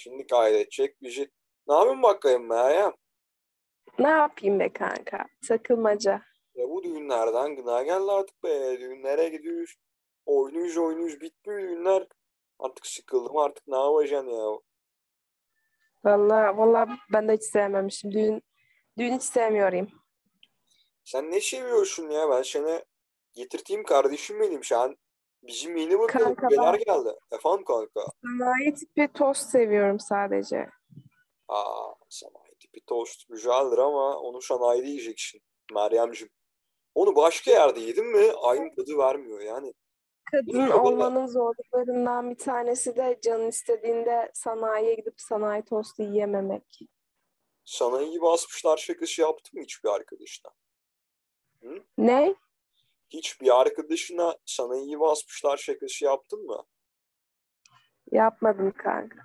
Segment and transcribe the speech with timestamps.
[0.00, 1.28] şimdi kaydedecek bir şey.
[1.68, 2.92] Ne yapayım bakayım Meryem?
[3.98, 5.26] Ne yapayım be kanka?
[5.48, 6.22] Takılmaca.
[6.54, 8.80] Ya bu düğünlerden gına geldi artık be.
[8.80, 9.74] Düğünlere gidiyoruz.
[10.26, 11.20] Oynuyoruz oynuyoruz.
[11.20, 12.06] Bitmiyor düğünler.
[12.58, 14.58] Artık sıkıldım artık ne yapacaksın ya?
[16.04, 18.12] Vallahi vallahi ben de hiç sevmemişim.
[18.12, 18.42] Düğün
[18.98, 19.88] düğün hiç sevmiyorum.
[21.04, 22.30] Sen ne seviyorsun ya?
[22.30, 22.84] Ben seni
[23.34, 24.64] getirteyim kardeşim benim.
[24.64, 24.96] Şu an
[25.42, 26.34] bizim yeni bakalım.
[26.34, 27.16] Kanka Neler ben- geldi?
[27.32, 28.00] Efendim kanka?
[28.22, 30.68] Sanayi tipi tost seviyorum sadece.
[31.48, 35.40] Aa, sanayi tipi tost güzeldir ama onu sanayide yiyeceksin
[35.74, 36.30] Meryemciğim.
[36.94, 39.74] Onu başka yerde yedin mi aynı tadı vermiyor yani.
[40.30, 46.78] Kadın olmanın zorluklarından bir tanesi de canın istediğinde sanayiye gidip sanayi tostu yiyememek.
[47.64, 50.52] Sanayiyi basmışlar şakası yaptı mı hiçbir arkadaşına?
[51.98, 52.34] Ne?
[53.10, 56.64] Hiçbir arkadaşına sanayiyi basmışlar şakası yaptın mı?
[58.12, 59.18] Yapmadım kanka.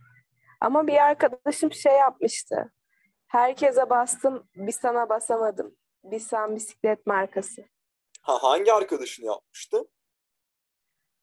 [0.62, 2.72] Ama bir arkadaşım şey yapmıştı.
[3.28, 5.76] Herkese bastım, bir sana basamadım.
[6.04, 7.66] Bir sen bisiklet markası.
[8.22, 9.88] Ha, hangi arkadaşın yapmıştı?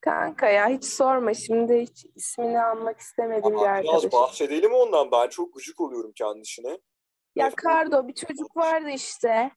[0.01, 4.13] Kanka ya hiç sorma şimdi hiç ismini almak istemediğim bir Ama biraz arkadaşım.
[4.13, 5.11] bahsedelim ondan.
[5.13, 6.79] Ben çok gıcık oluyorum kendisine.
[7.35, 7.51] Ya.
[7.57, 9.51] Kardo bir çocuk vardı işte.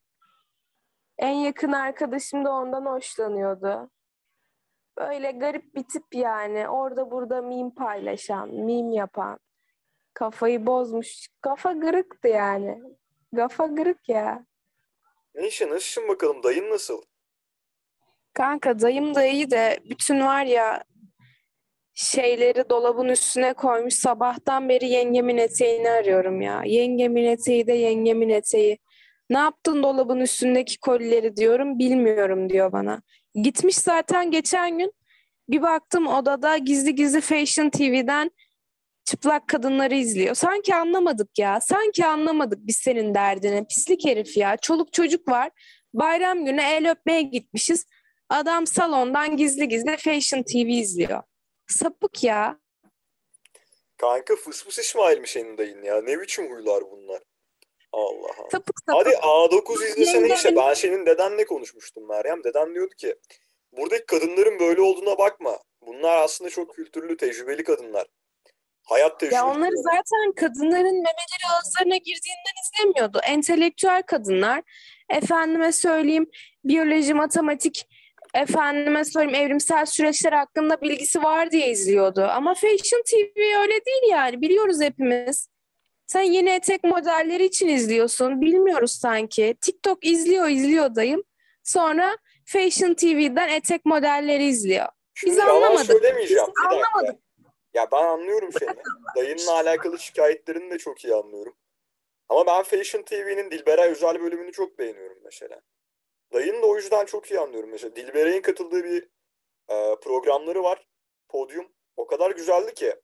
[1.18, 3.90] En yakın arkadaşım da ondan hoşlanıyordu.
[4.98, 6.68] Böyle garip bir tip yani.
[6.68, 9.38] Orada burada meme paylaşan, meme yapan.
[10.14, 11.28] Kafayı bozmuş.
[11.40, 12.82] Kafa gırıktı yani.
[13.36, 14.46] Kafa gırık ya.
[15.34, 16.42] Neyse nasılsın bakalım?
[16.42, 17.02] Dayın nasıl?
[18.32, 20.84] Kanka dayım da iyi de bütün var ya
[21.94, 23.94] şeyleri dolabın üstüne koymuş.
[23.94, 26.62] Sabahtan beri yengemin eteğini arıyorum ya.
[26.64, 28.78] Yengemin eteği de yengemin eteği.
[29.30, 31.78] Ne yaptın dolabın üstündeki kolileri diyorum.
[31.78, 33.02] Bilmiyorum diyor bana.
[33.34, 34.92] Gitmiş zaten geçen gün.
[35.48, 38.30] Bir baktım odada gizli gizli Fashion TV'den
[39.04, 40.34] çıplak kadınları izliyor.
[40.34, 41.60] Sanki anlamadık ya.
[41.60, 43.66] Sanki anlamadık biz senin derdini.
[43.66, 44.56] Pislik herif ya.
[44.56, 45.50] Çoluk çocuk var.
[45.94, 47.86] Bayram günü el öpmeye gitmişiz.
[48.28, 51.22] Adam salondan gizli gizli Fashion TV izliyor.
[51.66, 52.58] Sapık ya.
[53.96, 56.02] Kanka fısfıs İsmail mi senin dayın ya?
[56.02, 57.22] Ne biçim huylar bunlar?
[57.96, 58.48] Allah Allah.
[58.52, 59.06] Sapık sapık.
[59.06, 60.56] Hadi A9 izlesene işte.
[60.56, 62.44] Ben senin dedenle konuşmuştum Meryem.
[62.44, 63.16] Deden diyordu ki
[63.72, 65.58] buradaki kadınların böyle olduğuna bakma.
[65.86, 68.06] Bunlar aslında çok kültürlü, tecrübeli kadınlar.
[68.82, 69.36] Hayat tecrübesi.
[69.36, 73.20] Ya onları zaten kadınların memeleri ağızlarına girdiğinden izlemiyordu.
[73.28, 74.62] Entelektüel kadınlar,
[75.10, 76.30] efendime söyleyeyim
[76.64, 77.86] biyoloji, matematik,
[78.34, 82.22] efendime söyleyeyim evrimsel süreçler hakkında bilgisi var diye izliyordu.
[82.30, 85.48] Ama Fashion TV öyle değil yani biliyoruz hepimiz.
[86.06, 88.40] Sen yeni etek modelleri için izliyorsun.
[88.40, 89.56] Bilmiyoruz sanki.
[89.60, 91.22] TikTok izliyor izliyor dayım.
[91.62, 94.86] Sonra Fashion TV'den etek modelleri izliyor.
[95.14, 95.86] Şimdi Biz yalan anlamadık.
[95.86, 96.46] söylemeyeceğim.
[96.46, 97.20] Biz anlamadık.
[97.74, 98.76] Ya ben anlıyorum seni.
[99.16, 101.56] Dayınla alakalı şikayetlerini de çok iyi anlıyorum.
[102.28, 105.60] Ama ben Fashion TV'nin Dilberay özel bölümünü çok beğeniyorum mesela.
[106.32, 107.96] Dayını da o yüzden çok iyi anlıyorum mesela.
[107.96, 109.02] Dilberay'ın katıldığı bir
[109.68, 110.86] e, programları var.
[111.28, 111.72] Podyum.
[111.96, 112.94] O kadar güzeldi ki.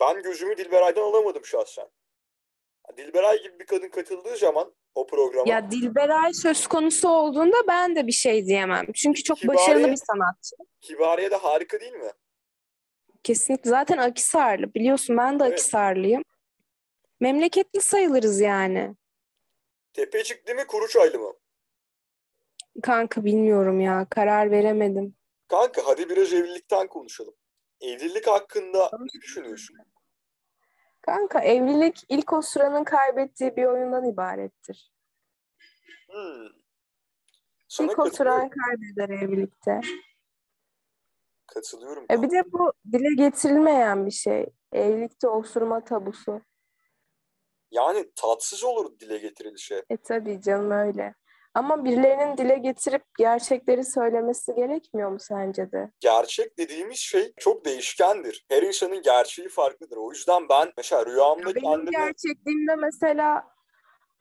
[0.00, 1.88] Ben gözümü Dilberay'dan alamadım şahsen.
[2.96, 8.06] Dilberay gibi bir kadın katıldığı zaman o programa Ya Dilberay söz konusu olduğunda ben de
[8.06, 8.86] bir şey diyemem.
[8.94, 10.56] Çünkü çok Kibariye- başarılı bir sanatçı.
[10.80, 12.10] Kibariye de harika değil mi?
[13.22, 13.70] Kesinlikle.
[13.70, 14.74] Zaten Akisarlı.
[14.74, 15.52] Biliyorsun ben de Evet.
[15.52, 16.22] Akisarlıyım.
[17.20, 18.94] Memleketli sayılırız yani.
[19.92, 21.32] Tepecik değil mi Kuruçaylı mı?
[22.82, 24.06] Kanka bilmiyorum ya.
[24.10, 25.16] Karar veremedim.
[25.48, 27.34] Kanka hadi biraz evlilikten konuşalım.
[27.80, 29.76] Evlilik hakkında ne düşünüyorsun?
[31.06, 34.92] Kanka evlilik ilk o sıranın kaybettiği bir oyundan ibarettir.
[36.10, 36.48] Hmm.
[37.68, 39.80] Sana İlk o sıran kaybeder evlilikte.
[41.46, 42.06] Katılıyorum.
[42.10, 44.46] E bir de bu dile getirilmeyen bir şey.
[44.72, 46.40] Evlilikte osurma tabusu.
[47.70, 49.84] Yani tatsız olur dile getirilişe.
[49.90, 51.14] E tabii canım öyle.
[51.56, 55.90] Ama birilerinin dile getirip gerçekleri söylemesi gerekmiyor mu sence de?
[56.00, 58.44] Gerçek dediğimiz şey çok değişkendir.
[58.50, 59.96] Her insanın gerçeği farklıdır.
[59.96, 63.44] O yüzden ben mesela rüyamda Benim kendimi gerçekliğimde mesela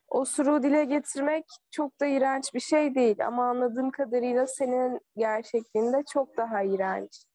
[0.08, 3.26] osuru dile getirmek çok da iğrenç bir şey değil.
[3.28, 7.26] Ama anladığım kadarıyla senin gerçekliğinde çok daha iğrenç.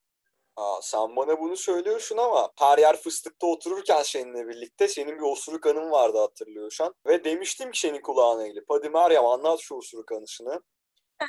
[0.61, 5.67] Aa, sen bana bunu söylüyorsun ama her yer fıstıkta otururken seninle birlikte senin bir osuruk
[5.67, 6.95] anın vardı hatırlıyorsan.
[7.07, 10.63] Ve demiştim ki senin kulağına eğilip hadi Meryem anlat şu osuruk anısını.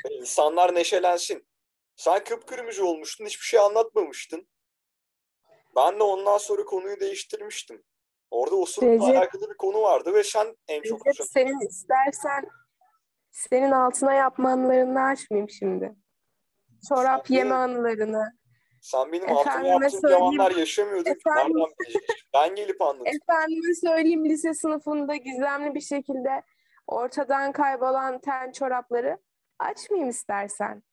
[0.05, 1.47] Ve insanlar neşelensin.
[1.95, 4.47] Sen kıpkırmızı olmuştun hiçbir şey anlatmamıştın.
[5.75, 7.83] Ben de ondan sonra konuyu değiştirmiştim.
[8.31, 12.49] Orada osurukla Recep- alakalı bir konu vardı ve sen en çok Recep senin istersen
[13.31, 15.95] senin altına yapma anılarını açmayayım şimdi.
[16.89, 18.40] Çorap Sen yeme anılarını,
[18.81, 21.07] Sen benim Efendime altına yaptığım söyleyeyim- yalanlar yaşamıyorduk.
[21.07, 21.65] Efendim-?
[22.33, 23.19] Ben gelip anlatayım.
[23.29, 26.41] Efendime söyleyeyim lise sınıfında gizemli bir şekilde
[26.87, 29.17] ortadan kaybolan ten çorapları
[29.59, 30.83] açmayayım istersen.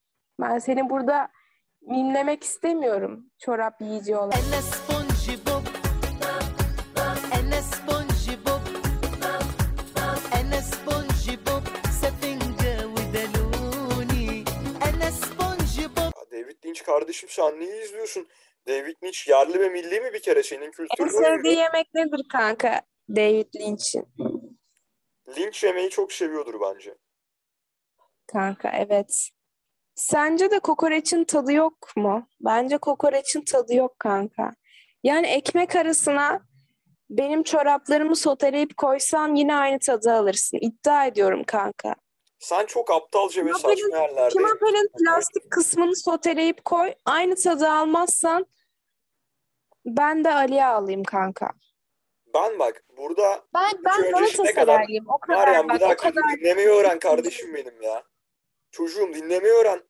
[0.40, 1.28] Ben seni burada
[1.80, 4.38] minlemek istemiyorum çorap yiyici olarak.
[16.88, 18.28] Kardeşim sen neyi izliyorsun?
[18.66, 22.82] David Lynch yerli ve milli mi bir kere senin En kültürün sevdiği yemek nedir kanka
[23.08, 24.06] David Lynch'in?
[25.36, 26.94] Lynch yemeği çok seviyordur bence.
[28.26, 29.30] Kanka evet.
[29.94, 32.28] Sence de kokoreçin tadı yok mu?
[32.40, 34.50] Bence kokoreçin tadı yok kanka.
[35.02, 36.40] Yani ekmek arasına
[37.10, 40.58] benim çoraplarımı soteleyip koysan yine aynı tadı alırsın.
[40.60, 41.94] İddia ediyorum kanka.
[42.38, 44.28] Sen çok aptalca ve saçma yerlerde.
[44.32, 46.94] Kimaper'in plastik kısmını soteleyip koy.
[47.04, 48.46] Aynı tadı almazsan
[49.86, 51.50] ben de Ali'ye alayım kanka.
[52.34, 55.08] Ben bak burada Ben ben Galatasaraylıyım.
[55.08, 56.22] O kadar Meryem bir bak o dakika kadar.
[56.38, 58.02] dinlemeyi öğren kardeşim benim ya.
[58.70, 59.82] Çocuğum dinlemeyi öğren.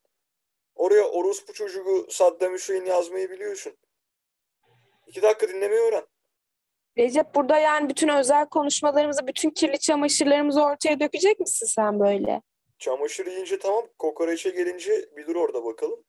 [0.74, 3.76] Oraya orospu çocuğu Saddam Hüseyin yazmayı biliyorsun.
[5.06, 6.06] İki dakika dinlemeyi öğren.
[6.98, 12.42] Recep burada yani bütün özel konuşmalarımızı, bütün kirli çamaşırlarımızı ortaya dökecek misin sen böyle?
[12.78, 16.04] Çamaşır yiyince tamam, kokoreçe gelince bir dur orada bakalım.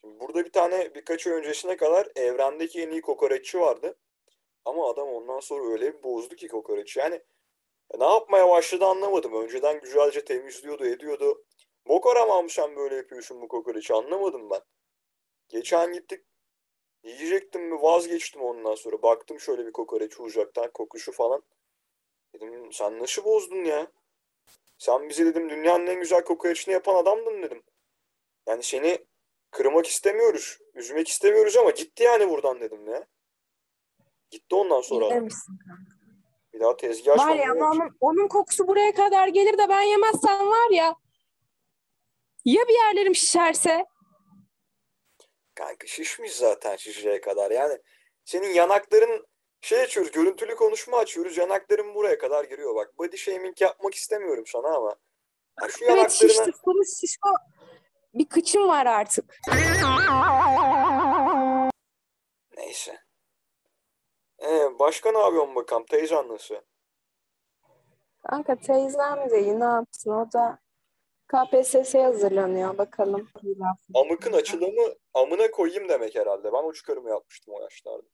[0.00, 3.98] Şimdi burada bir tane birkaç ay öncesine kadar evrendeki en iyi kokoreççi vardı.
[4.64, 7.00] Ama adam ondan sonra öyle bir bozdu ki kokoreçi.
[7.00, 7.20] Yani
[7.98, 9.42] ne yapmaya başladı anlamadım.
[9.42, 11.44] Önceden güzelce temizliyordu, ediyordu.
[11.86, 14.60] Bok aramam sen böyle yapıyorsun bu kokoreçi anlamadım ben.
[15.48, 16.27] Geçen gittik
[17.02, 19.02] yiyecektim mi vazgeçtim ondan sonra.
[19.02, 21.42] Baktım şöyle bir kokoreç uzaktan kokuşu falan.
[22.34, 23.86] Dedim sen nasıl bozdun ya?
[24.78, 27.62] Sen bize dedim dünyanın en güzel kokoreçini yapan adamdın dedim.
[28.46, 28.98] Yani seni
[29.50, 33.06] kırmak istemiyoruz, üzmek istemiyoruz ama gitti yani buradan dedim ya.
[34.30, 35.28] Gitti ondan sonra.
[36.52, 40.46] Bir daha tezgah Var ya ama onun, onun kokusu buraya kadar gelir de ben yemezsem
[40.46, 40.94] var ya.
[42.44, 43.86] Ya bir yerlerim şişerse?
[45.58, 47.50] Kanka şişmiş zaten şişeye kadar.
[47.50, 47.78] Yani
[48.24, 49.26] senin yanakların
[49.60, 51.36] şey açıyoruz, görüntülü konuşma açıyoruz.
[51.36, 52.74] Yanakların buraya kadar giriyor.
[52.74, 54.96] Bak body shaming yapmak istemiyorum sana ama.
[55.62, 56.52] Ya şu Evet yanaklarına şişti.
[56.64, 57.28] Senin şişko
[58.14, 59.36] bir kıçın var artık.
[62.56, 62.98] neyse.
[64.42, 65.84] Ee, başka ne yapıyorsun bakalım?
[65.84, 66.54] Teyzen nasıl?
[68.30, 70.10] Kanka teyzem de iyi ne yapsın?
[70.10, 70.58] O da
[71.28, 73.28] KPSS'ye hazırlanıyor bakalım.
[73.94, 76.52] Amıkın açılımı amına koyayım demek herhalde.
[76.52, 78.06] Ben o çıkarımı yapmıştım o yaşlarda.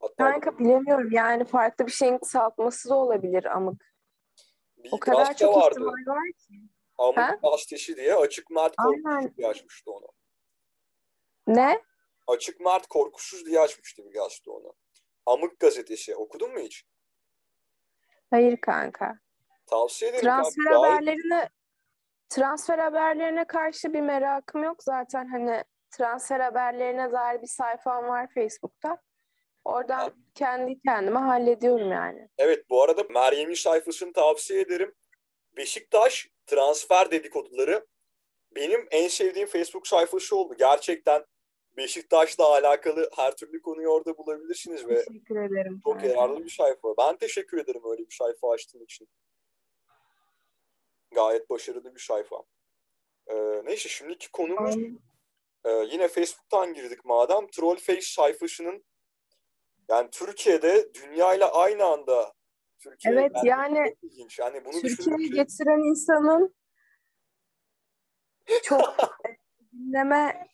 [0.00, 3.94] Hatta Kanka bilemiyorum yani farklı bir şeyin kısaltması da olabilir amık.
[4.76, 5.74] bir O kadar çok vardı.
[5.74, 6.54] ihtimal var ki.
[6.98, 7.38] Amık Ha?
[7.42, 8.76] gazetesi diye Açık Mert.
[8.76, 10.06] Korkusuz diye açmıştı onu.
[11.46, 11.82] Ne?
[12.26, 14.74] Açık Mert Korkusuz diye açmıştı bir gazete onu.
[15.26, 16.16] Amık gazetesi.
[16.16, 16.84] Okudun mu hiç?
[18.30, 19.18] Hayır kanka.
[19.66, 20.24] Tavsiye ederim.
[20.24, 20.78] Transfer kanka.
[20.80, 21.48] Haberlerine
[22.28, 25.64] transfer haberlerine karşı bir merakım yok zaten hani
[25.96, 28.98] transfer haberlerine dair bir sayfam var Facebook'ta.
[29.64, 30.12] Oradan Ha.
[30.34, 32.28] kendi kendime hallediyorum yani.
[32.38, 34.94] Evet bu arada Meryem'in sayfasını tavsiye ederim.
[35.56, 37.86] Beşiktaş transfer dedikoduları
[38.56, 40.54] benim en sevdiğim Facebook sayfası oldu.
[40.58, 41.24] Gerçekten
[41.76, 45.80] Beşiktaş'la alakalı her türlü konuyu orada bulabilirsiniz ve Teşekkür ederim.
[45.84, 46.88] çok yararlı bir sayfa.
[46.98, 49.08] Ben teşekkür ederim öyle bir sayfa açtığın için.
[51.14, 52.36] Gayet başarılı bir sayfa.
[53.26, 53.34] Ee,
[53.64, 54.98] neyse şimdiki konumuz Aynen.
[55.64, 57.46] Ee, yine Facebook'tan girdik madem.
[57.46, 58.84] Trollface sayfasının
[59.88, 62.32] yani Türkiye'de dünyayla aynı anda
[62.78, 64.38] Türkiye'ye Evet, yani ilginç.
[64.38, 66.54] Yani bunu Türkiye'yi getiren insanın
[68.62, 68.94] çok
[69.72, 70.48] gündeme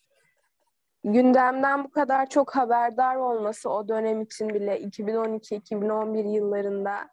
[1.04, 7.10] gündemden bu kadar çok haberdar olması o dönem için bile 2012-2011 yıllarında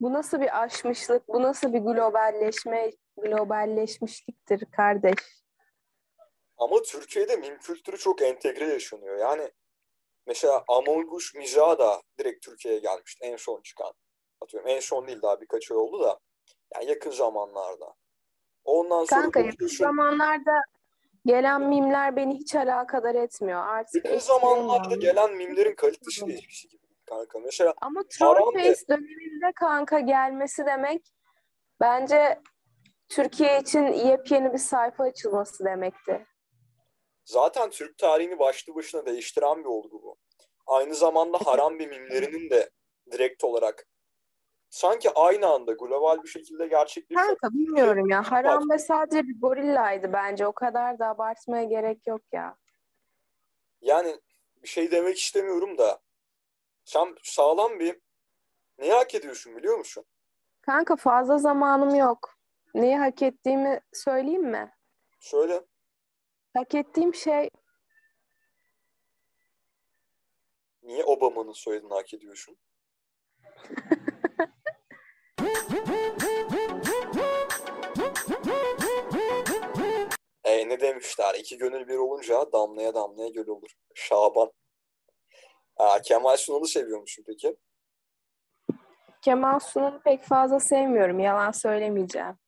[0.00, 5.45] bu nasıl bir aşmışlık, bu nasıl bir globalleşme, globalleşmişliktir kardeş.
[6.58, 9.18] Ama Türkiye'de meme kültürü çok entegre yaşanıyor.
[9.18, 9.50] Yani
[10.26, 13.92] mesela Among Us mizahı da direkt Türkiye'ye gelmişti en son çıkan.
[14.40, 16.18] Atıyorum en son değil daha birkaç ay oldu da
[16.74, 17.94] yani yakın zamanlarda.
[18.64, 20.62] Ondan sonra Kanka yakın bakıyorsun zamanlarda
[21.26, 23.66] gelen mimler beni hiç alakadar etmiyor.
[23.66, 25.00] Artık yakın zamanlarda yani.
[25.00, 27.38] gelen mimlerin kalitesi de eskisi gibi kanka.
[27.38, 31.02] Mesela Ama Trollface döneminde kanka gelmesi demek
[31.80, 32.40] bence
[33.08, 36.26] Türkiye için yepyeni bir sayfa açılması demekti.
[37.30, 40.16] Zaten Türk tarihini başlı başına değiştiren bir olgu bu.
[40.66, 42.70] Aynı zamanda haram bir mimlerinin de
[43.12, 43.86] direkt olarak
[44.70, 47.26] sanki aynı anda global bir şekilde gerçekleşiyor.
[47.28, 48.32] Kanka bilmiyorum ya.
[48.32, 50.46] Harambe sadece bir gorillaydı bence.
[50.46, 52.56] O kadar da abartmaya gerek yok ya.
[53.80, 54.20] yani
[54.62, 56.00] bir şey demek istemiyorum da
[56.84, 58.00] sen sağlam bir
[58.78, 60.04] neyi hak ediyorsun biliyor musun?
[60.62, 62.34] Kanka fazla zamanım yok.
[62.74, 64.72] Neyi hak ettiğimi söyleyeyim mi?
[65.20, 65.62] Söyle.
[66.56, 67.50] Hak ettiğim şey
[70.82, 72.58] Niye Obama'nın soyadını hak ediyorsun?
[80.44, 81.34] E ne demişler?
[81.34, 83.70] İki gönül bir olunca damlaya damlaya göl olur.
[83.94, 84.52] Şaban.
[85.76, 87.56] Aa, Kemal Sunal'ı seviyor musun peki?
[89.22, 91.20] Kemal Sunal'ı pek fazla sevmiyorum.
[91.20, 92.38] Yalan söylemeyeceğim.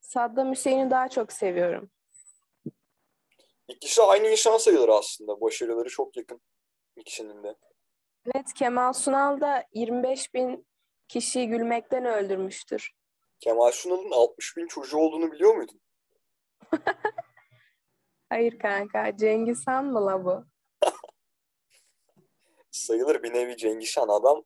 [0.00, 1.90] Saddam Hüseyin'i daha çok seviyorum.
[3.68, 5.40] İkisi aynı insan sayılır aslında.
[5.40, 6.40] Başarıları çok yakın
[6.96, 7.56] ikisinin de.
[8.26, 10.66] Evet Kemal Sunal da 25 bin
[11.08, 12.90] kişiyi gülmekten öldürmüştür.
[13.40, 15.80] Kemal Sunal'ın 60 bin çocuğu olduğunu biliyor muydun?
[18.28, 20.44] Hayır kanka Cengiz Han mı la bu?
[22.70, 24.44] Sayılır bir nevi Cengiz Han adam.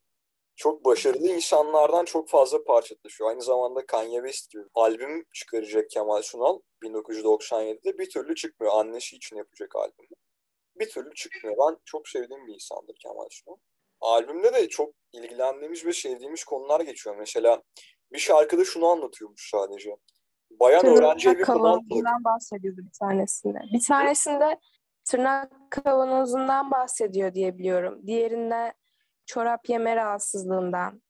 [0.57, 3.31] Çok başarılı insanlardan çok fazla parça taşıyor.
[3.31, 8.73] Aynı zamanda Kanye West gibi albüm çıkaracak Kemal Sunal 1997'de bir türlü çıkmıyor.
[8.77, 10.09] Annesi için yapacak albümü.
[10.77, 11.57] Bir türlü çıkmıyor.
[11.59, 13.57] Ben çok sevdiğim bir insandır Kemal Sunal.
[14.01, 17.17] Albümde de çok ilgilendiğimiz ve sevdiğimiz konular geçiyor.
[17.17, 17.63] Mesela
[18.13, 19.97] bir şarkıda şunu anlatıyormuş sadece.
[20.51, 23.59] Bayan Tırnak falan kavanozundan bahsediyordu bir tanesinde.
[23.73, 24.61] Bir tanesinde
[25.05, 28.07] tırnak kavanozundan bahsediyor diye biliyorum.
[28.07, 28.75] Diğerinde
[29.27, 31.03] çorap yeme rahatsızlığından.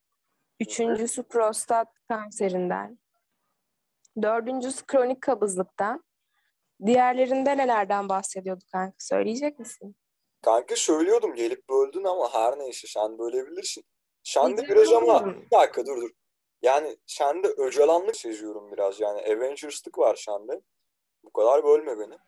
[0.61, 2.99] Üçüncüsü prostat kanserinden.
[4.23, 6.05] Dördüncüsü kronik kabızlıktan.
[6.87, 8.97] Diğerlerinde nelerden bahsediyordu kanka?
[8.99, 9.97] Söyleyecek misin?
[10.43, 13.85] Kanka söylüyordum gelip böldün ama her neyse sen bölebilirsin.
[14.23, 16.11] Sen de Rica biraz ama bir dakika dur dur.
[16.63, 20.61] Yani sende öcalanlık seziyorum biraz yani Avengers'lık var sende.
[21.25, 22.19] Bu kadar bölme beni.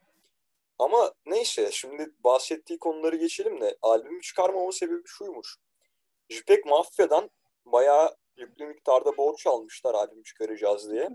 [0.79, 5.57] Ama neyse şimdi bahsettiği konuları geçelim de albümü çıkarmama sebebi şuymuş.
[6.29, 7.31] JPEG Mafya'dan
[7.67, 11.09] bayağı yüklü miktarda borç almışlar albüm çıkaracağız diye.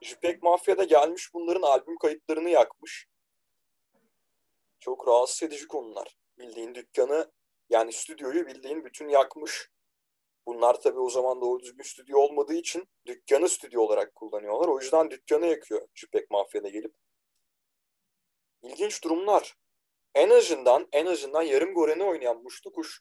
[0.00, 3.06] JPEG Mafya'da gelmiş bunların albüm kayıtlarını yakmış.
[4.80, 6.16] Çok rahatsız edici konular.
[6.38, 7.32] Bildiğin dükkanı
[7.70, 9.70] yani stüdyoyu bildiğin bütün yakmış.
[10.46, 14.68] Bunlar tabii o zaman doğru düzgün stüdyo olmadığı için dükkanı stüdyo olarak kullanıyorlar.
[14.68, 16.94] O yüzden dükkanı yakıyor JPEG Mafya'da gelip.
[18.62, 19.54] İlginç durumlar.
[20.14, 23.00] En azından en azından yarım Goren'i oynayan Muşlu Kuş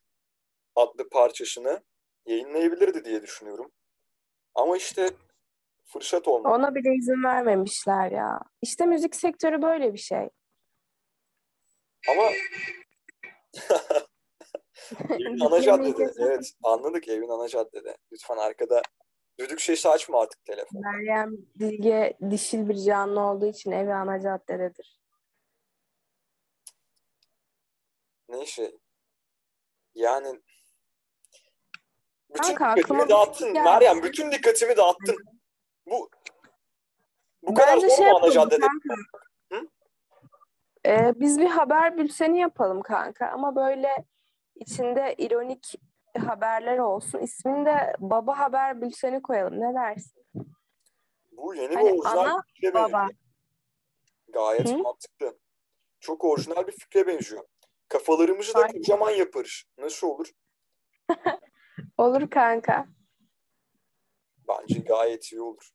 [0.75, 1.83] adlı parçasını
[2.25, 3.71] yayınlayabilirdi diye düşünüyorum.
[4.55, 5.09] Ama işte
[5.85, 6.55] fırsat olmadı.
[6.55, 8.39] Ona bile izin vermemişler ya.
[8.61, 10.29] İşte müzik sektörü böyle bir şey.
[12.09, 12.29] Ama
[15.09, 16.13] evin ana caddede.
[16.19, 17.97] Evet anladık evin ana caddede.
[18.11, 18.81] Lütfen arkada
[19.39, 20.81] düdük sesi açma artık telefon.
[20.81, 24.99] Meryem Dilge dişil bir canlı olduğu için evi ana caddededir.
[28.29, 28.71] Neyse.
[29.95, 30.41] Yani
[32.33, 33.53] bütün Kanka, dikkatimi bir dağıttın.
[33.53, 33.63] geldi.
[33.63, 35.15] Meryem bütün dikkatimi dağıttın.
[35.85, 36.09] Bu
[37.41, 38.65] bu kadar Bence zor şey mu ana caddede?
[40.85, 43.89] Ee, biz bir haber bülteni yapalım kanka ama böyle
[44.55, 45.75] içinde ironik
[46.27, 47.19] haberler olsun.
[47.19, 49.61] İsmini de Baba Haber Bülteni koyalım.
[49.61, 50.25] Ne dersin?
[51.31, 52.99] Bu yeni Hani bir orijinal ana, bir fikre baba.
[53.01, 53.19] benziyor.
[54.33, 54.77] Gayet Hı?
[54.77, 55.37] mantıklı.
[55.99, 57.43] Çok orijinal bir fikre benziyor.
[57.87, 58.73] Kafalarımızı da Aynen.
[58.73, 59.63] kocaman yaparız.
[59.77, 60.27] Nasıl olur?
[61.97, 62.87] Olur kanka.
[64.47, 65.71] Bence gayet iyi olur.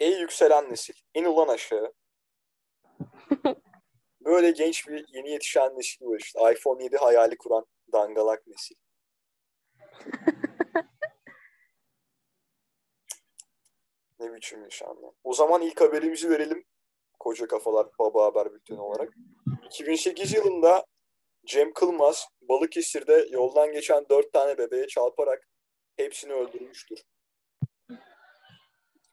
[0.00, 1.92] Ey yükselen nesil, in ulan aşağı.
[4.24, 6.52] Böyle genç bir yeni yetişen nesil var işte.
[6.52, 8.74] iPhone 7 hayali kuran dangalak nesil.
[14.20, 15.10] Ne biçim insanlar.
[15.24, 16.64] O zaman ilk haberimizi verelim.
[17.20, 19.14] Koca Kafalar Baba Haber Bülteni olarak.
[19.64, 20.86] 2008 yılında
[21.46, 25.48] Cem Kılmaz Balıkesir'de yoldan geçen dört tane bebeğe çarparak
[25.96, 27.02] hepsini öldürmüştür.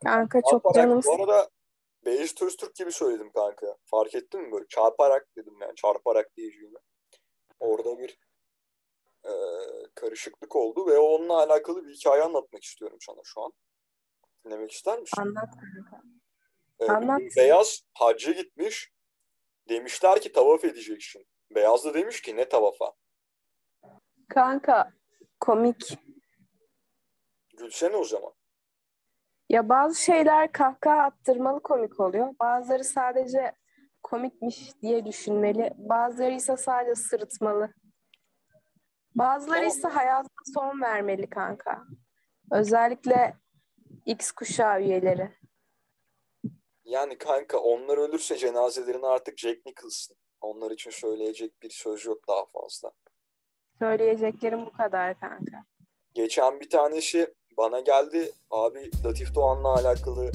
[0.03, 1.49] Kanka çok canım bu arada
[2.05, 3.77] Beyaz Öztürk gibi söyledim kanka.
[3.85, 4.67] Fark ettin mi böyle?
[4.67, 5.75] Çarparak dedim yani.
[5.75, 6.79] Çarparak diyeceğimi.
[7.59, 8.19] Orada bir
[9.25, 9.31] e,
[9.95, 13.51] karışıklık oldu ve onunla alakalı bir hikaye anlatmak istiyorum sana şu an.
[14.45, 15.21] Dinlemek ister misin?
[15.21, 16.03] anlat kanka.
[16.79, 17.21] E, anlat.
[17.37, 18.91] Beyaz hacca gitmiş.
[19.69, 21.25] Demişler ki tavaf edeceksin.
[21.55, 22.93] Beyaz da demiş ki ne tavafa?
[24.29, 24.91] Kanka
[25.39, 25.97] komik.
[27.57, 28.33] Gülsene o zaman.
[29.49, 32.35] Ya bazı şeyler kahkaha attırmalı komik oluyor.
[32.39, 33.55] Bazıları sadece
[34.03, 35.73] komikmiş diye düşünmeli.
[35.77, 37.73] Bazıları ise sadece sırıtmalı.
[39.15, 41.83] Bazıları ise hayatına son vermeli kanka.
[42.51, 43.37] Özellikle
[44.05, 45.31] X kuşağı üyeleri.
[46.83, 50.17] Yani kanka onlar ölürse cenazelerini artık Jack Nicholson.
[50.41, 52.91] Onlar için söyleyecek bir söz yok daha fazla.
[53.79, 55.65] Söyleyeceklerim bu kadar kanka.
[56.13, 58.31] Geçen bir tanesi bana geldi.
[58.51, 60.31] Abi Latif Doğan'la alakalı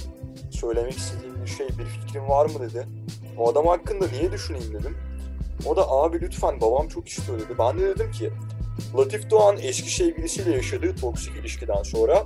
[0.50, 2.86] söylemek istediğim bir şey, bir fikrin var mı dedi.
[3.38, 4.96] O adam hakkında niye düşüneyim dedim.
[5.66, 7.58] O da abi lütfen babam çok istiyor dedi.
[7.58, 8.30] Ben de dedim ki
[8.98, 12.24] Latif Doğan eski sevgilisiyle yaşadığı toksik ilişkiden sonra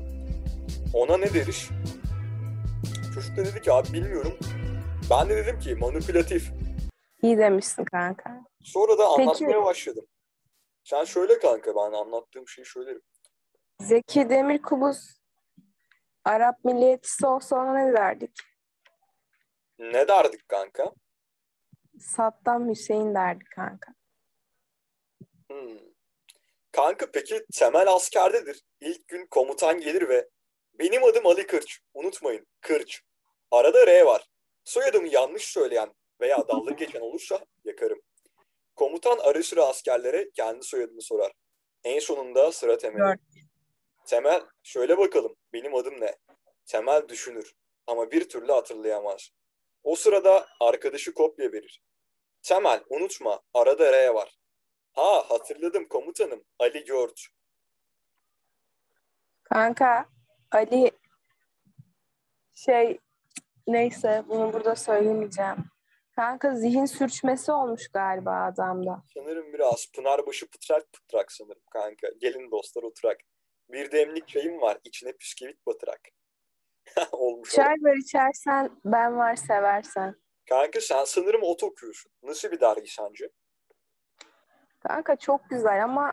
[0.95, 1.69] ona ne deriz?
[3.15, 4.33] Çocuk da dedi ki abi bilmiyorum.
[5.11, 6.53] Ben de dedim ki manipülatif.
[7.23, 8.45] İyi demişsin kanka.
[8.63, 9.23] Sonra da Peki.
[9.23, 10.07] anlatmaya başladım.
[10.85, 13.03] Sen söyle kanka ben anlattığım şeyi söylerim.
[13.81, 15.21] Zeki Demirkubuz
[16.25, 18.41] Arap milliyetçisi olsa ona ne derdik?
[19.79, 20.93] Ne derdik kanka?
[22.01, 23.93] Saddam Hüseyin derdik kanka.
[25.51, 25.79] Hmm.
[26.73, 28.63] Kanka peki temel askerdedir.
[28.81, 30.29] İlk gün komutan gelir ve
[30.75, 31.81] benim adım Ali Kırç.
[31.95, 33.03] Unutmayın Kırç.
[33.51, 34.27] Arada R var.
[34.65, 38.01] Soyadımı yanlış söyleyen veya dalga geçen olursa yakarım.
[38.77, 41.33] Komutan ara sıra askerlere kendi soyadını sorar.
[41.85, 43.05] En sonunda sıra Temel'e.
[43.05, 43.21] Dört.
[44.07, 46.17] Temel şöyle bakalım benim adım ne?
[46.67, 47.55] Temel düşünür
[47.87, 49.31] ama bir türlü hatırlayamaz.
[49.83, 51.83] O sırada arkadaşı kopya verir.
[52.43, 54.39] Temel unutma arada R var.
[54.93, 57.23] Ha hatırladım komutanım Ali George.
[59.43, 60.09] Kanka
[60.51, 60.91] Ali
[62.53, 62.99] şey
[63.67, 65.57] neyse bunu burada söylemeyeceğim.
[66.21, 69.03] Kanka zihin sürçmesi olmuş galiba adamda.
[69.15, 72.09] Sanırım biraz Pınarbaşı pıtrak pıtrak sanırım kanka.
[72.19, 73.17] Gelin dostlar oturak.
[73.69, 76.01] Bir demlik çayım var içine püskevit batırak.
[77.13, 77.51] Olmuş.
[77.51, 80.15] Çay var içersen ben var seversen.
[80.49, 82.13] Kanka sen sanırım ot okuyorsun.
[82.23, 83.29] Nasıl bir dergi sence?
[84.81, 86.13] Kanka çok güzel ama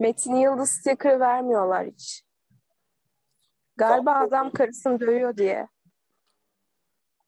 [0.00, 2.24] Metin Yıldız sticker vermiyorlar hiç.
[3.76, 5.68] Galiba Kanka- adam karısını dövüyor diye.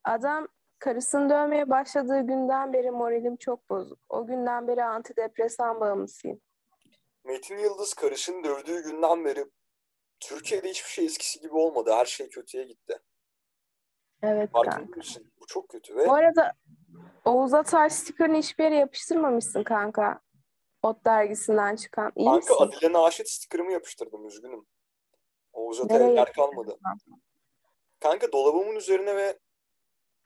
[0.04, 0.48] Adam
[0.80, 3.98] karısını dövmeye başladığı günden beri moralim çok bozuk.
[4.08, 6.40] O günden beri antidepresan bağımlısıyım.
[7.24, 9.44] Metin Yıldız karısını dövdüğü günden beri
[10.20, 11.92] Türkiye'de hiçbir şey eskisi gibi olmadı.
[11.92, 12.98] Her şey kötüye gitti.
[14.22, 15.32] Evet Farkında mısın?
[15.40, 16.52] Bu çok kötü ve Bu arada
[17.24, 20.20] Oğuz Atay sticker'ını hiçbir yere yapıştırmamışsın kanka.
[20.82, 22.12] Ot dergisinden çıkan.
[22.16, 22.56] İyi kanka misin?
[22.58, 24.66] Adile Naşit sticker'ımı yapıştırdım üzgünüm.
[25.52, 26.78] Oğuz Atay'a yer kalmadı.
[28.00, 29.38] Kanka dolabımın üzerine ve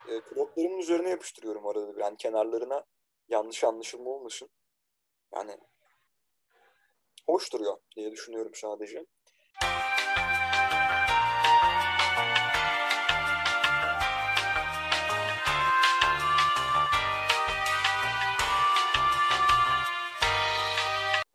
[0.07, 2.01] e, kloplarımın üzerine yapıştırıyorum arada bir.
[2.01, 2.85] Yani kenarlarına
[3.29, 4.49] yanlış anlaşılma olmasın.
[5.33, 5.57] Yani
[7.27, 9.05] hoş duruyor diye düşünüyorum sadece.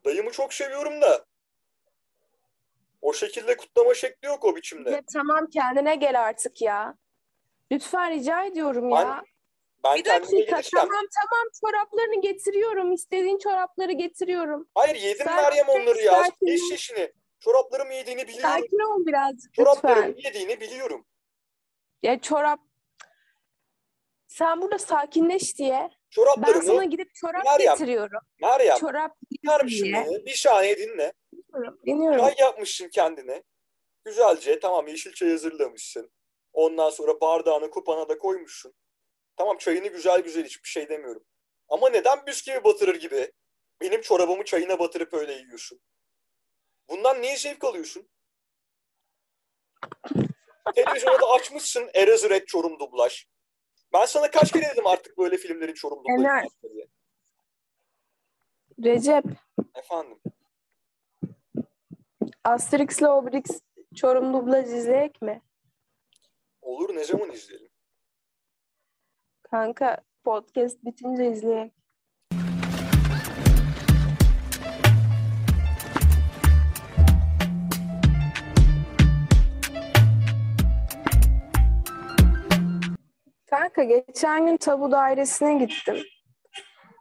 [0.05, 1.25] Dayımı çok seviyorum da
[3.03, 4.91] o şekilde kutlama şekli yok o biçimde.
[4.91, 6.95] Ya tamam kendine gel artık ya.
[7.73, 9.23] Lütfen rica ediyorum ya.
[9.85, 12.93] Ben Bir dakika tamam tamam çoraplarını getiriyorum.
[12.93, 14.69] İstediğin çorapları getiriyorum.
[14.75, 16.21] Hayır yedim Sen Meryem onları ya.
[16.21, 16.25] ol.
[16.71, 17.13] yaşını.
[17.41, 18.51] Çoraplarımı yediğini biliyorum.
[18.51, 20.29] Sakin ol birazcık Çoraplarımı lütfen.
[20.31, 21.07] yediğini biliyorum.
[22.03, 22.61] Ya çorap
[24.27, 25.91] sen burada sakinleş diye
[26.39, 28.21] ben sana gidip çorap Meryem, getiriyorum.
[28.43, 29.95] Meryem Çorap dinler misin diye.
[29.95, 30.27] beni?
[30.27, 31.13] Bir saniye dinle.
[31.87, 32.19] Dinliyorum.
[32.21, 33.43] Çay yapmışsın kendine.
[34.05, 36.11] Güzelce tamam yeşil çay hazırlamışsın.
[36.53, 38.75] Ondan sonra bardağını kupana da koymuşsun.
[39.37, 41.25] Tamam çayını güzel güzel iç bir şey demiyorum.
[41.69, 43.33] Ama neden bisküvi batırır gibi
[43.81, 45.81] benim çorabımı çayına batırıp öyle yiyorsun?
[46.89, 48.09] Bundan niye zevk alıyorsun?
[50.75, 53.25] Televizyonda da açmışsın Eraser Çorum dublaj.
[53.93, 56.87] Ben sana kaç kere dedim artık böyle filmlerin Çorum dublajı diye.
[58.85, 59.25] Recep,
[59.75, 60.19] Efendim.
[62.45, 63.45] Asterix'le Obelix
[63.97, 65.43] Çorum dublaj izleyek mi?
[66.63, 67.69] Olur ne zaman izleyelim?
[69.43, 71.73] Kanka podcast bitince izleyek.
[83.51, 85.97] Kanka geçen gün tabu dairesine gittim.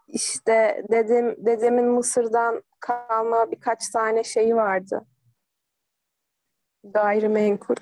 [0.08, 5.06] İşte dedem, dedemin Mısır'dan kalma birkaç tane şeyi vardı.
[6.84, 7.76] Gayrimenkul.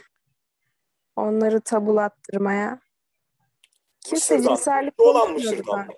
[1.17, 2.79] Onları tabulattırmaya.
[4.05, 4.55] Kimse Mısır'dan.
[4.55, 5.93] cinsellik Ülke olan Mısır'dan mı?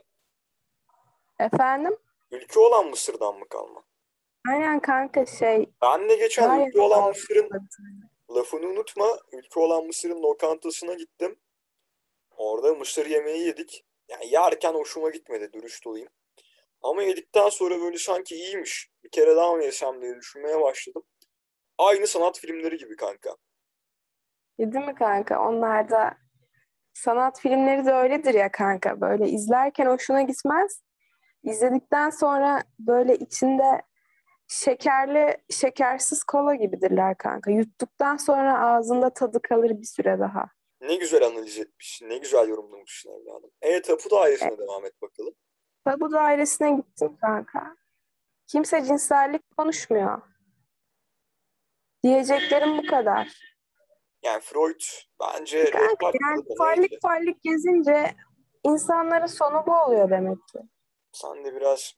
[1.39, 1.97] Efendim?
[2.31, 3.83] Ülke olan Mısır'dan mı kalma?
[4.49, 5.69] Aynen kanka şey.
[5.81, 7.49] Ben de geçen ülke olan Mısır'ın
[8.35, 9.19] lafını unutma.
[9.31, 11.39] Ülke olan Mısır'ın lokantasına gittim.
[12.37, 13.85] Orada mısır yemeği yedik.
[14.07, 16.09] Yani yerken hoşuma gitmedi dürüst olayım.
[16.81, 18.89] Ama yedikten sonra böyle sanki iyiymiş.
[19.03, 21.03] Bir kere daha mı yesem diye düşünmeye başladım.
[21.77, 23.35] Aynı sanat filmleri gibi kanka.
[24.59, 25.47] Yedi mi kanka?
[25.47, 26.17] Onlar da
[26.93, 29.01] sanat filmleri de öyledir ya kanka.
[29.01, 30.83] Böyle izlerken hoşuna gitmez.
[31.43, 33.81] İzledikten sonra böyle içinde
[34.47, 37.51] şekerli, şekersiz kola gibidirler kanka.
[37.51, 40.45] Yuttuktan sonra ağzında tadı kalır bir süre daha.
[40.81, 42.09] Ne güzel analiz etmişsin.
[42.09, 43.51] Ne güzel yorumlamışsın evladım.
[43.61, 45.33] Evet tapu dairesine devam et bakalım.
[45.85, 47.75] Tabu dairesine gittim kanka.
[48.47, 50.21] Kimse cinsellik konuşmuyor.
[52.03, 53.48] Diyeceklerim bu kadar.
[54.23, 54.81] Yani Freud
[55.19, 56.97] bence Kanka Freud yani neyse.
[57.01, 58.15] fallik gezince
[58.63, 60.59] insanların sonu bu oluyor demek ki.
[61.11, 61.93] Sen de biraz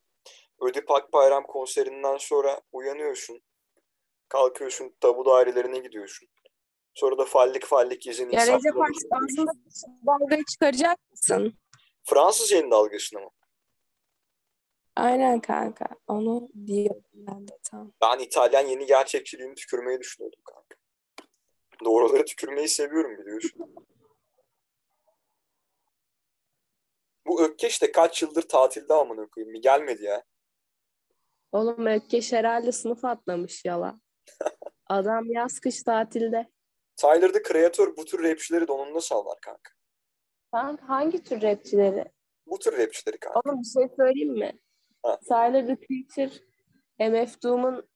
[0.61, 3.41] Ödip Akbayram konserinden sonra uyanıyorsun.
[4.29, 6.27] Kalkıyorsun tabu dairelerine gidiyorsun.
[6.93, 9.51] Sonra da fallik fallik gezen Ya Recep aslında
[10.07, 11.53] dalgayı çıkaracak mısın?
[12.03, 13.29] Fransız yeni dalgasına mı?
[14.95, 15.85] Aynen kanka.
[16.07, 17.91] Onu diyorum ben de tam.
[18.01, 20.80] Ben İtalyan yeni gerçekçiliğini tükürmeyi düşünüyordum kanka.
[21.85, 23.75] Doğruları tükürmeyi seviyorum biliyorsun.
[27.27, 29.61] Bu Ökkeş de kaç yıldır tatilde amına koyayım.
[29.61, 30.23] Gelmedi ya.
[31.51, 33.99] Oğlum Ökkeş herhalde sınıf atlamış yala.
[34.87, 36.49] Adam yaz kış tatilde.
[36.97, 39.71] Tyler the Creator bu tür rapçileri donunda sallar kanka.
[40.51, 42.05] Kanka hangi tür rapçileri?
[42.45, 43.39] Bu tür rapçileri kanka.
[43.39, 44.59] Oğlum bir şey söyleyeyim mi?
[45.03, 45.19] Ha.
[45.19, 46.37] Tyler the Creator
[46.99, 47.89] MF Doom'un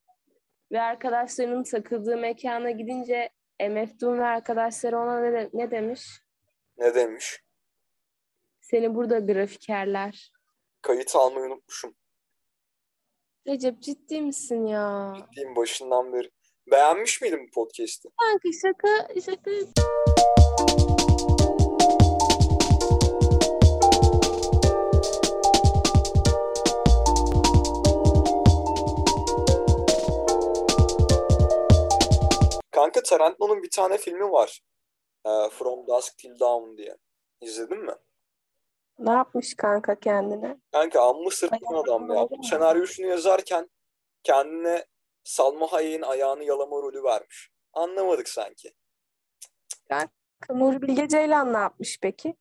[0.71, 6.21] ve arkadaşlarının takıldığı mekana gidince MF Doom ve arkadaşları ona ne, de- ne demiş?
[6.77, 7.39] Ne demiş?
[8.61, 10.31] Seni burada grafikerler.
[10.81, 11.95] Kayıt almayı unutmuşum.
[13.47, 15.13] Recep ciddi misin ya?
[15.35, 16.31] Diyeyim başından beri.
[16.71, 18.09] Beğenmiş miydin bu podcast'i?
[18.21, 19.51] Kanka şaka şaka.
[32.85, 34.61] Kanka Tarantino'nun bir tane filmi var.
[35.25, 36.97] Ee, From Dusk Till Dawn diye.
[37.41, 37.93] İzledin mi?
[38.99, 40.57] Ne yapmış kanka kendine?
[40.71, 42.29] Kanka amma sırtlan adam ya.
[42.29, 43.69] Bu senaryosunu yazarken
[44.23, 44.85] kendine
[45.23, 47.51] Salma Hayek'in ayağını yalama rolü vermiş.
[47.73, 48.73] Anlamadık sanki.
[50.49, 52.35] Nuri Bilge Ceylan ne yapmış peki?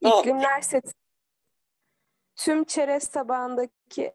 [0.00, 0.92] İklimler seti
[2.36, 4.14] tüm çerez tabağındaki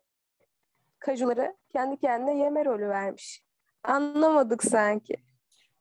[0.99, 3.43] kajuları kendi kendine yeme rolü vermiş.
[3.83, 5.28] Anlamadık sanki.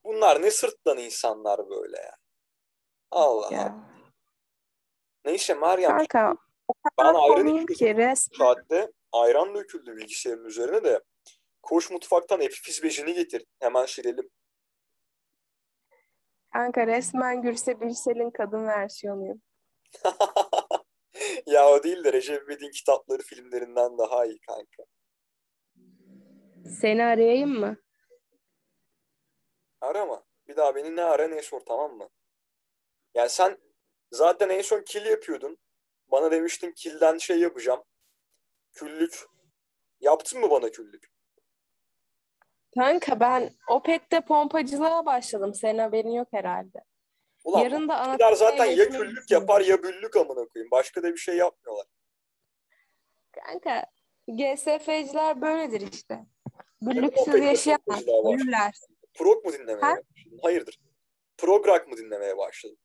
[0.08, 2.16] Bunlar ne sırtlan insanlar böyle ya.
[3.10, 3.54] Allah Allah.
[3.56, 3.76] Ya.
[5.24, 6.36] Neyse Meryem Kanka
[6.68, 8.14] o ben kadar ayran komik içiyordum.
[8.14, 11.00] ki saatte ayran döküldü bilgisayarın üzerine de.
[11.62, 13.46] Koş mutfaktan epifiz becini getir.
[13.60, 14.30] Hemen şirelim.
[16.52, 19.42] Kanka resmen Gürse Birsel'in kadın versiyonuyum.
[21.46, 24.82] ya o değil de Recep İvedik'in kitapları filmlerinden daha iyi kanka.
[26.80, 27.76] Seni arayayım mı?
[29.80, 30.22] Arama.
[30.48, 32.08] Bir daha beni ne ara ne sor tamam mı?
[33.14, 33.58] Yani sen
[34.12, 35.58] zaten en son kill yapıyordun.
[36.08, 37.84] Bana demiştin killden şey yapacağım.
[38.72, 39.26] Küllük.
[40.00, 41.10] Yaptın mı bana küllük?
[42.74, 45.54] Kanka ben Opet'te pompacılığa başladım.
[45.54, 46.84] Senin haberin yok herhalde.
[47.44, 50.70] Ulan Yarın da Anadolu zaten ya küllük yapar ya büllük amına koyayım.
[50.70, 51.86] Başka da bir şey yapmıyorlar.
[53.32, 53.84] Kanka
[54.28, 56.26] GSF'ciler böyledir işte.
[56.82, 58.08] Büllüksüz yaşayamaz.
[58.08, 58.72] Ölürler.
[59.18, 59.90] Prog mu dinlemeye Ha?
[59.96, 60.38] başladın?
[60.42, 60.78] Hayırdır?
[61.36, 62.78] Prog rock mı dinlemeye başladın?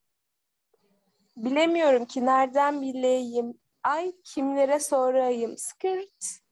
[1.38, 3.60] Bilemiyorum ki nereden bileyim.
[3.84, 5.58] Ay kimlere sorayım.
[5.58, 6.44] Skirt.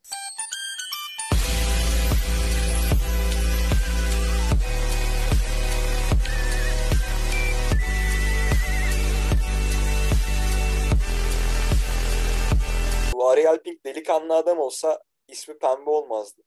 [13.14, 16.42] Bu Ariel Pink delikanlı adam olsa ismi pembe olmazdı.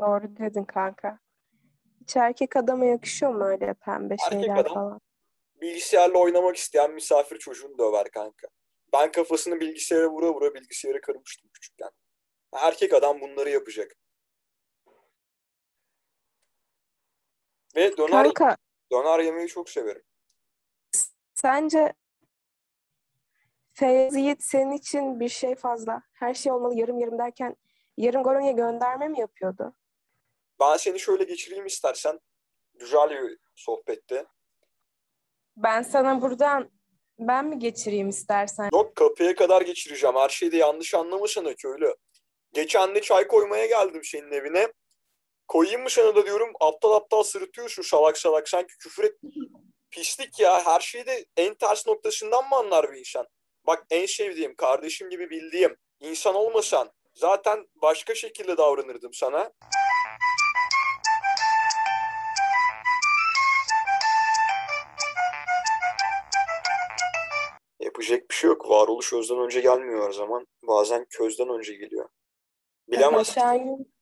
[0.00, 1.18] Doğru dedin kanka.
[2.02, 4.74] Hiç erkek adama yakışıyor mu öyle pembe Erkek şeyler adam.
[4.74, 5.00] falan?
[5.60, 8.48] Bilgisayarla oynamak isteyen misafir çocuğunu döver kanka.
[8.92, 11.90] Ben kafasını bilgisayara vura vura bilgisayarı kırmıştım küçükken.
[12.52, 13.92] Erkek adam bunları yapacak.
[17.76, 18.56] Ve döner, Kanka
[18.92, 20.02] döner yemeyi çok severim.
[21.34, 21.92] sence
[23.72, 26.02] Feyyaz Yiğit senin için bir şey fazla.
[26.12, 27.56] Her şey olmalı yarım yarım derken
[27.96, 29.74] yarım Goronya gönderme mi yapıyordu?
[30.60, 32.20] Ben seni şöyle geçireyim istersen.
[32.74, 34.26] Güzel sohbette.
[35.56, 36.70] Ben sana buradan
[37.18, 38.70] ben mi geçireyim istersen?
[38.72, 40.16] Yok kapıya kadar geçireceğim.
[40.16, 41.94] Her şeyi de yanlış anlamasana köylü.
[42.52, 44.72] Geçen de çay koymaya geldim senin evine.
[45.48, 49.14] Koyayım mı sana da diyorum aptal aptal sırıtıyorsun şalak şalak sanki küfür et.
[49.90, 53.26] Pislik ya her şeyi de en ters noktasından mı anlar bir insan?
[53.66, 59.52] Bak en sevdiğim kardeşim gibi bildiğim insan olmasan zaten başka şekilde davranırdım sana.
[68.42, 68.70] Şey yok.
[68.70, 70.46] Varoluş özden önce gelmiyor her zaman.
[70.62, 72.08] Bazen közden önce geliyor.
[72.88, 73.28] Bilemez.
[73.28, 73.94] Geçen gün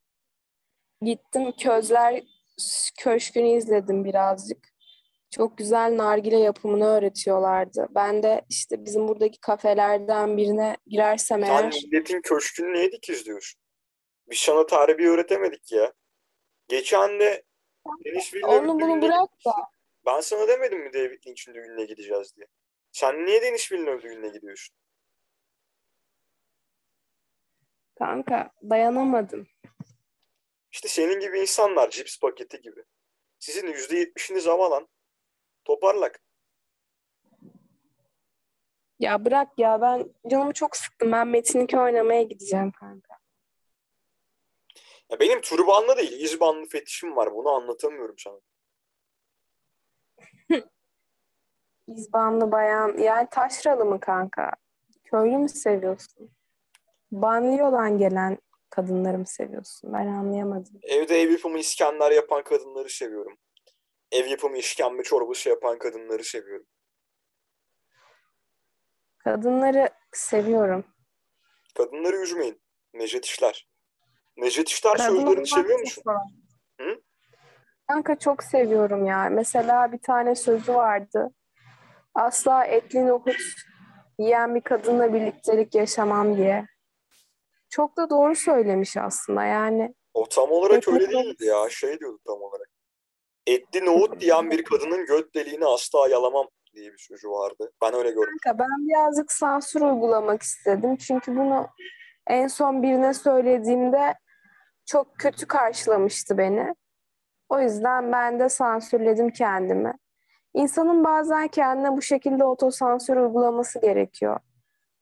[1.03, 2.23] gittim Közler
[2.99, 4.69] Köşkü'nü izledim birazcık.
[5.31, 7.89] Çok güzel nargile yapımını öğretiyorlardı.
[7.95, 13.61] Ben de işte bizim buradaki kafelerden birine girersem Sen eğer milletin köşkünü niye dikiz diyorsun?
[14.31, 15.93] Biz sana tarihi öğretemedik ya.
[16.69, 17.45] Geçen de
[18.05, 19.53] Deniz onu bunu bırak da.
[20.07, 22.47] Ben sana demedim mi David Lynch'in düğününe gideceğiz diye.
[22.93, 24.77] Sen niye Deniz Villeneuve düğününe gidiyorsun?
[28.01, 29.47] kanka dayanamadım.
[30.73, 32.85] İşte senin gibi insanlar cips paketi gibi.
[33.39, 34.89] Sizin %70'iniz havalan.
[35.65, 36.23] Toparlak.
[38.99, 41.13] Ya bırak ya ben canımı çok sıktım.
[41.13, 43.19] Ben Metin 2 oynamaya gideceğim kanka.
[45.11, 47.35] Ya benim turbanlı değil, izbanlı fetişim var.
[47.35, 48.41] Bunu anlatamıyorum sana.
[51.97, 54.51] İzbanlı bayan yani taşralı mı kanka?
[55.05, 56.31] Köylü mü seviyorsun?
[57.13, 58.39] Banliyö'den gelen
[58.71, 59.93] kadınları mı seviyorsun?
[59.93, 60.81] Ben anlayamadım.
[60.83, 63.39] Evde ev yapımı İskender yapan kadınları seviyorum.
[64.13, 66.67] Ev yapımı işkembe çorbası yapan kadınları seviyorum.
[69.19, 70.85] Kadınları seviyorum.
[71.77, 72.63] Kadınları üzmeyin.
[72.95, 73.69] Necdet İşler.
[74.37, 76.03] Necdet İşler sözlerini seviyor musun?
[76.81, 77.01] Hı?
[77.89, 79.29] Kanka çok seviyorum ya.
[79.31, 81.31] Mesela bir tane sözü vardı.
[82.21, 83.37] Asla etli nohut
[84.19, 86.67] yiyen bir kadınla birliktelik yaşamam diye.
[87.69, 89.95] Çok da doğru söylemiş aslında yani.
[90.15, 91.69] O tam olarak öyle değildi ya.
[91.71, 92.69] Şey diyordu tam olarak.
[93.47, 97.73] Etli nohut diyen bir kadının göt deliğini asla yalamam diye bir sözü vardı.
[97.83, 98.37] Ben öyle gördüm.
[98.45, 100.97] Kanka ben birazcık sansür uygulamak istedim.
[100.97, 101.67] Çünkü bunu
[102.27, 104.15] en son birine söylediğimde
[104.87, 106.75] çok kötü karşılamıştı beni.
[107.49, 109.95] O yüzden ben de sansürledim kendimi.
[110.55, 114.41] İnsanın bazen kendine bu şekilde otosansür uygulaması gerekiyor.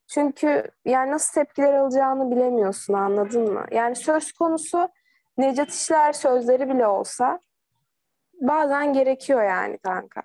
[0.09, 3.67] Çünkü yani nasıl tepkiler alacağını bilemiyorsun anladın mı?
[3.71, 4.89] Yani söz konusu
[5.39, 7.41] Necat İşler sözleri bile olsa
[8.41, 10.23] bazen gerekiyor yani kanka.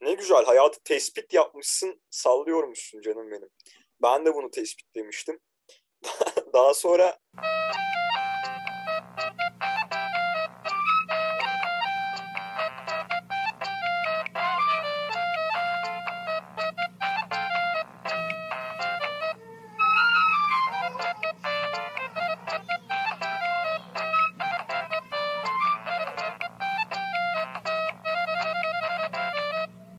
[0.00, 3.48] Ne güzel hayatı tespit yapmışsın, sallıyormuşsun canım benim.
[4.02, 5.40] Ben de bunu tespitlemiştim.
[6.52, 7.18] Daha sonra